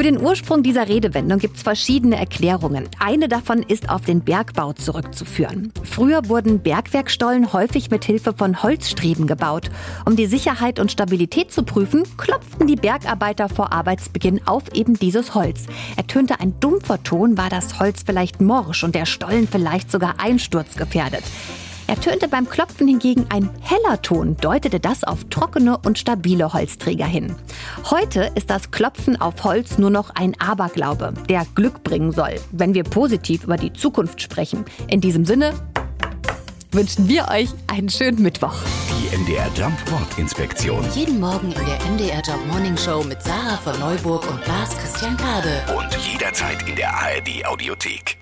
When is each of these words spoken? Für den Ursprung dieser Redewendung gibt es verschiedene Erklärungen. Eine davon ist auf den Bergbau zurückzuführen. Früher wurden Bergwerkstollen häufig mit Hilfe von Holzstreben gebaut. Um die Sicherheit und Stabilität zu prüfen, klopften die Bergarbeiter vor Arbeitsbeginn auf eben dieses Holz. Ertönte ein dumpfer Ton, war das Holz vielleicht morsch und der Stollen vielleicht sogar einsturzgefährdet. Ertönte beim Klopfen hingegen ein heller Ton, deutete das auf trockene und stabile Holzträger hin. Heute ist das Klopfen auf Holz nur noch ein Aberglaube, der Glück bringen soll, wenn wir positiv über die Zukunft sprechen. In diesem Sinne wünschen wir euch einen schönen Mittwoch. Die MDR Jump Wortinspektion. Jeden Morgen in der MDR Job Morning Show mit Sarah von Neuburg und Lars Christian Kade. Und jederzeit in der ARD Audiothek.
Für 0.00 0.04
den 0.04 0.18
Ursprung 0.18 0.62
dieser 0.62 0.88
Redewendung 0.88 1.38
gibt 1.38 1.58
es 1.58 1.62
verschiedene 1.62 2.16
Erklärungen. 2.16 2.88
Eine 2.98 3.28
davon 3.28 3.62
ist 3.62 3.90
auf 3.90 4.00
den 4.00 4.22
Bergbau 4.22 4.72
zurückzuführen. 4.72 5.74
Früher 5.82 6.26
wurden 6.30 6.60
Bergwerkstollen 6.60 7.52
häufig 7.52 7.90
mit 7.90 8.06
Hilfe 8.06 8.32
von 8.32 8.62
Holzstreben 8.62 9.26
gebaut. 9.26 9.70
Um 10.06 10.16
die 10.16 10.24
Sicherheit 10.24 10.80
und 10.80 10.90
Stabilität 10.90 11.52
zu 11.52 11.64
prüfen, 11.64 12.04
klopften 12.16 12.66
die 12.66 12.76
Bergarbeiter 12.76 13.50
vor 13.50 13.74
Arbeitsbeginn 13.74 14.40
auf 14.46 14.72
eben 14.72 14.98
dieses 14.98 15.34
Holz. 15.34 15.66
Ertönte 15.98 16.40
ein 16.40 16.58
dumpfer 16.60 17.02
Ton, 17.02 17.36
war 17.36 17.50
das 17.50 17.78
Holz 17.78 18.02
vielleicht 18.02 18.40
morsch 18.40 18.82
und 18.82 18.94
der 18.94 19.04
Stollen 19.04 19.46
vielleicht 19.46 19.92
sogar 19.92 20.14
einsturzgefährdet. 20.18 21.24
Ertönte 21.90 22.28
beim 22.28 22.48
Klopfen 22.48 22.86
hingegen 22.86 23.26
ein 23.30 23.50
heller 23.62 24.00
Ton, 24.00 24.36
deutete 24.36 24.78
das 24.78 25.02
auf 25.02 25.24
trockene 25.24 25.76
und 25.76 25.98
stabile 25.98 26.52
Holzträger 26.52 27.04
hin. 27.04 27.34
Heute 27.88 28.30
ist 28.34 28.50
das 28.50 28.70
Klopfen 28.70 29.20
auf 29.20 29.42
Holz 29.42 29.78
nur 29.78 29.90
noch 29.90 30.10
ein 30.10 30.38
Aberglaube, 30.40 31.14
der 31.28 31.46
Glück 31.54 31.82
bringen 31.82 32.12
soll, 32.12 32.36
wenn 32.52 32.74
wir 32.74 32.84
positiv 32.84 33.44
über 33.44 33.56
die 33.56 33.72
Zukunft 33.72 34.20
sprechen. 34.20 34.64
In 34.88 35.00
diesem 35.00 35.24
Sinne 35.24 35.54
wünschen 36.72 37.08
wir 37.08 37.28
euch 37.28 37.48
einen 37.66 37.88
schönen 37.88 38.22
Mittwoch. 38.22 38.54
Die 38.90 39.16
MDR 39.16 39.50
Jump 39.56 39.76
Wortinspektion. 39.90 40.84
Jeden 40.94 41.18
Morgen 41.18 41.52
in 41.52 41.66
der 41.66 41.78
MDR 41.90 42.22
Job 42.22 42.40
Morning 42.48 42.76
Show 42.76 43.02
mit 43.02 43.22
Sarah 43.22 43.56
von 43.56 43.78
Neuburg 43.80 44.28
und 44.30 44.46
Lars 44.46 44.76
Christian 44.76 45.16
Kade. 45.16 45.62
Und 45.76 45.96
jederzeit 45.96 46.68
in 46.68 46.76
der 46.76 46.92
ARD 46.92 47.44
Audiothek. 47.46 48.19